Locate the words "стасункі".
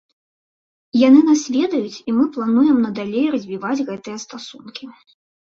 4.25-4.91